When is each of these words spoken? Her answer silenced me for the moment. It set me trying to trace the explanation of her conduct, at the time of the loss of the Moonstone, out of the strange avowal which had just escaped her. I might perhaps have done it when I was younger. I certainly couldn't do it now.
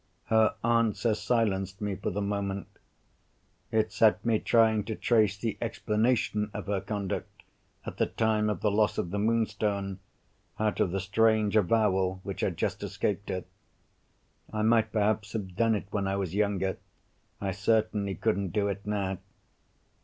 Her 0.33 0.55
answer 0.63 1.13
silenced 1.13 1.79
me 1.79 1.95
for 1.95 2.09
the 2.09 2.23
moment. 2.23 2.65
It 3.71 3.91
set 3.91 4.25
me 4.25 4.39
trying 4.39 4.83
to 4.85 4.95
trace 4.95 5.37
the 5.37 5.59
explanation 5.61 6.49
of 6.55 6.65
her 6.65 6.81
conduct, 6.81 7.43
at 7.85 7.97
the 7.97 8.07
time 8.07 8.49
of 8.49 8.61
the 8.61 8.71
loss 8.71 8.97
of 8.97 9.11
the 9.11 9.19
Moonstone, 9.19 9.99
out 10.59 10.79
of 10.79 10.89
the 10.89 10.99
strange 10.99 11.55
avowal 11.55 12.19
which 12.23 12.41
had 12.41 12.57
just 12.57 12.81
escaped 12.81 13.29
her. 13.29 13.43
I 14.51 14.63
might 14.63 14.91
perhaps 14.91 15.33
have 15.33 15.55
done 15.55 15.75
it 15.75 15.85
when 15.91 16.07
I 16.07 16.15
was 16.15 16.33
younger. 16.33 16.77
I 17.39 17.51
certainly 17.51 18.15
couldn't 18.15 18.53
do 18.53 18.69
it 18.69 18.83
now. 18.87 19.19